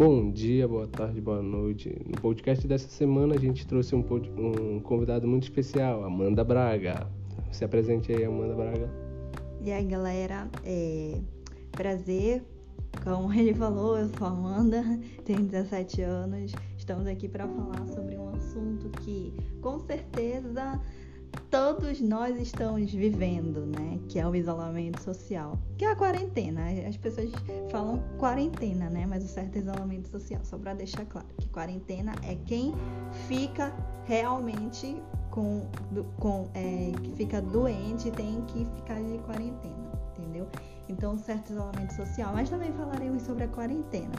[0.00, 1.94] Bom dia, boa tarde, boa noite.
[2.06, 7.06] No podcast dessa semana a gente trouxe um, um convidado muito especial, Amanda Braga.
[7.52, 8.90] Se apresente aí, Amanda Braga.
[9.60, 11.20] E aí, galera, é...
[11.72, 12.42] prazer.
[13.04, 14.82] Como ele falou, eu sou Amanda,
[15.26, 16.54] tenho 17 anos.
[16.78, 20.80] Estamos aqui para falar sobre um assunto que, com certeza,
[21.50, 23.98] todos nós estamos vivendo, né?
[24.08, 26.62] Que é o isolamento social, que é a quarentena.
[26.88, 27.30] As pessoas
[27.70, 29.06] falam quarentena, né?
[29.06, 30.40] Mas o certo é isolamento social.
[30.44, 32.74] Só para deixar claro que quarentena é quem
[33.28, 33.72] fica
[34.04, 35.66] realmente com,
[36.18, 40.48] com é, que fica doente e tem que ficar de quarentena, entendeu?
[40.88, 42.32] Então, certo isolamento social.
[42.34, 44.14] Mas também falaremos sobre a quarentena,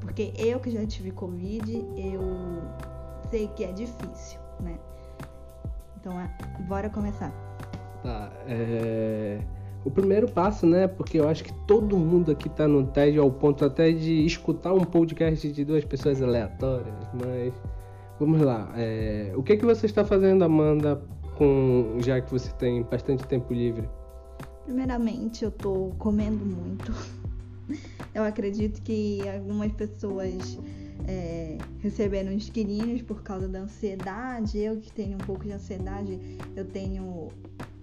[0.00, 2.22] porque eu que já tive covid, eu
[3.30, 4.78] sei que é difícil, né?
[6.06, 6.30] Então, é,
[6.68, 7.32] bora começar.
[8.00, 9.40] Tá, é...
[9.84, 10.86] O primeiro passo, né?
[10.86, 14.72] Porque eu acho que todo mundo aqui tá no TED ao ponto até de escutar
[14.72, 17.52] um podcast de duas pessoas aleatórias, mas
[18.20, 18.72] vamos lá.
[18.76, 19.32] É...
[19.34, 21.02] O que que você está fazendo, Amanda,
[21.36, 23.88] com já que você tem bastante tempo livre?
[24.64, 26.92] Primeiramente, eu tô comendo muito.
[28.14, 30.56] Eu acredito que algumas pessoas
[31.06, 34.58] é, receberam uns quilinhos por causa da ansiedade.
[34.58, 36.18] Eu que tenho um pouco de ansiedade,
[36.54, 37.28] eu tenho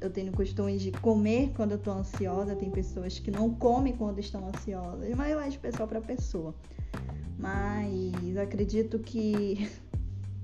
[0.00, 2.56] eu tenho costume de comer quando eu tô ansiosa.
[2.56, 6.54] Tem pessoas que não comem quando estão ansiosas, mas vai de pessoa para pessoa.
[7.38, 9.70] Mas acredito que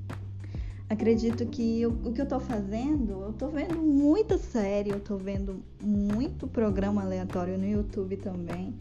[0.89, 5.17] acredito que eu, o que eu tô fazendo, eu tô vendo muita série, eu tô
[5.17, 8.75] vendo muito programa aleatório no YouTube também.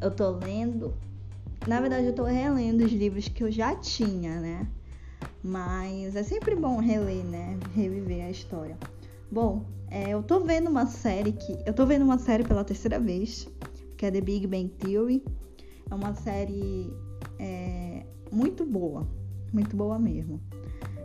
[0.00, 0.94] Eu tô lendo
[1.68, 4.66] na verdade, eu tô relendo os livros que eu já tinha, né?
[5.42, 7.58] Mas é sempre bom reler, né?
[7.74, 8.76] Reviver a história.
[9.30, 11.58] Bom, é, eu tô vendo uma série que.
[11.66, 13.46] Eu tô vendo uma série pela terceira vez,
[13.98, 15.22] que é The Big Bang Theory.
[15.90, 16.90] É uma série
[17.38, 19.06] é, muito boa.
[19.52, 20.40] Muito boa mesmo.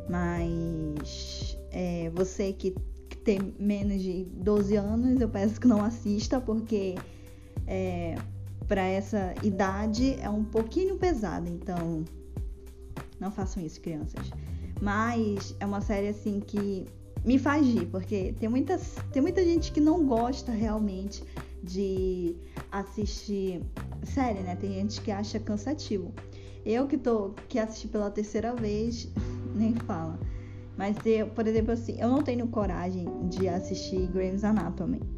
[0.09, 2.72] Mas é, você que,
[3.09, 6.96] que, tem menos de 12 anos, eu peço que não assista, porque
[7.68, 8.16] é,
[8.73, 12.03] para essa idade é um pouquinho pesada, então
[13.19, 14.31] não façam isso, crianças.
[14.81, 16.84] Mas é uma série assim que
[17.23, 21.23] me faz rir, porque tem, muitas, tem muita gente que não gosta realmente
[21.61, 22.35] de
[22.72, 23.61] assistir
[24.01, 24.56] série, né?
[24.56, 26.11] Tem gente que acha cansativo.
[26.66, 29.07] Eu que tô que assisti pela terceira vez,
[29.53, 30.19] nem fala.
[30.75, 35.12] Mas eu, por exemplo, assim, eu não tenho coragem de assistir Grey's Anatomy.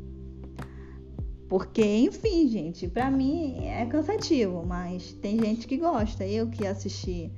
[1.57, 6.27] Porque, enfim, gente, para mim é cansativo, mas tem gente que gosta.
[6.27, 7.31] Eu que assisti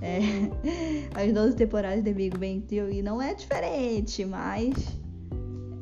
[0.00, 0.20] é,
[1.14, 4.72] as 12 temporadas de Big Bang Theory não é diferente, mas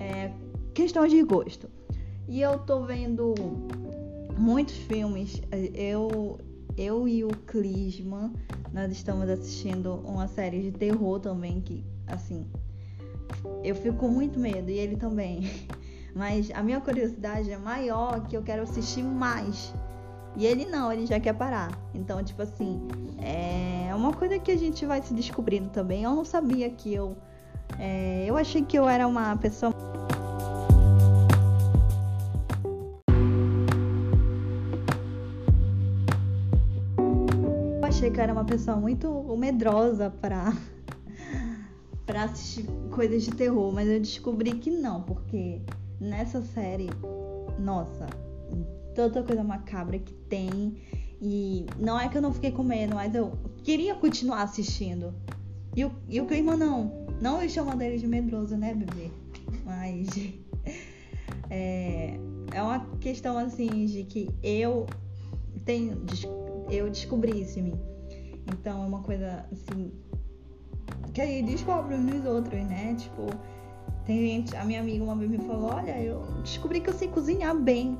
[0.00, 0.32] é
[0.74, 1.70] questão de gosto.
[2.26, 3.36] E eu tô vendo
[4.36, 5.40] muitos filmes.
[5.72, 6.40] Eu,
[6.76, 8.32] eu e o Clisman,
[8.72, 12.48] nós estamos assistindo uma série de terror também que, assim,
[13.62, 15.48] eu fico com muito medo e ele também.
[16.16, 19.74] Mas a minha curiosidade é maior que eu quero assistir mais.
[20.34, 21.70] E ele não, ele já quer parar.
[21.94, 22.80] Então, tipo assim,
[23.20, 26.04] é uma coisa que a gente vai se descobrindo também.
[26.04, 27.14] Eu não sabia que eu.
[27.78, 29.74] É, eu achei que eu era uma pessoa.
[37.78, 40.54] Eu achei que eu era uma pessoa muito medrosa para
[42.06, 45.60] para assistir coisas de terror, mas eu descobri que não, porque
[46.00, 46.88] nessa série,
[47.58, 48.06] nossa,
[48.94, 50.76] tanta coisa macabra que tem.
[51.20, 55.14] E não é que eu não fiquei com medo, mas eu queria continuar assistindo.
[55.74, 57.06] E o, e o clima não.
[57.20, 59.10] Não eu chamo dele de medroso, né, bebê?
[59.64, 60.08] Mas.
[61.48, 62.18] É,
[62.52, 64.84] é uma questão assim de que eu
[65.64, 66.04] tenho.
[66.68, 67.80] Eu descobri isso em mim.
[68.52, 69.92] Então é uma coisa assim.
[71.14, 72.96] Que aí descobre nos outros, né?
[72.98, 73.26] Tipo,
[74.06, 77.08] tem gente, a minha amiga uma vez me falou, olha, eu descobri que eu sei
[77.08, 77.98] cozinhar bem,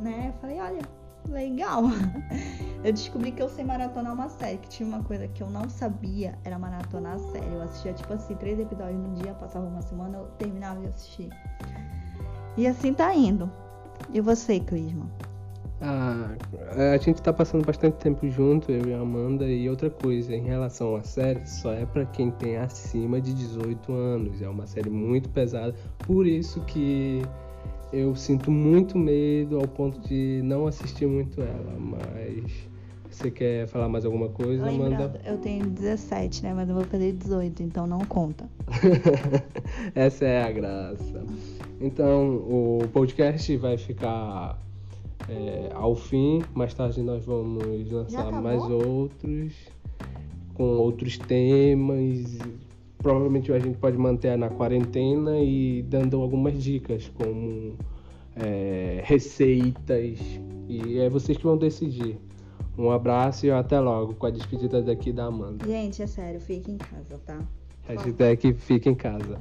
[0.00, 0.32] né?
[0.32, 0.80] Eu falei, olha,
[1.28, 1.82] legal.
[2.84, 5.68] Eu descobri que eu sei maratonar uma série, que tinha uma coisa que eu não
[5.68, 7.52] sabia, era maratonar a série.
[7.52, 11.28] Eu assistia, tipo assim, três episódios no dia, passava uma semana, eu terminava de assistir.
[12.56, 13.50] E assim tá indo.
[14.12, 15.10] E você, Clisma?
[15.80, 16.34] Ah,
[16.94, 20.42] a gente tá passando bastante tempo junto, eu e a Amanda, e outra coisa, em
[20.42, 24.42] relação à série, só é para quem tem acima de 18 anos.
[24.42, 27.22] É uma série muito pesada, por isso que
[27.92, 32.68] eu sinto muito medo ao ponto de não assistir muito ela, mas
[33.10, 35.20] você quer falar mais alguma coisa, Lembrando, Amanda?
[35.24, 36.52] Eu tenho 17, né?
[36.54, 38.48] Mas eu vou fazer 18, então não conta.
[39.94, 41.24] Essa é a graça.
[41.80, 44.58] Então, o podcast vai ficar
[45.28, 46.42] é, ao fim.
[46.54, 49.54] Mais tarde nós vamos lançar mais outros,
[50.54, 52.38] com outros temas.
[52.98, 57.76] Provavelmente a gente pode manter na quarentena e dando algumas dicas, como
[58.36, 60.18] é, receitas.
[60.68, 62.18] E é vocês que vão decidir.
[62.76, 65.66] Um abraço e até logo com a despedida daqui da Amanda.
[65.66, 67.40] Gente, é sério, fique em casa, tá?
[67.88, 69.40] Hashtag fica em casa.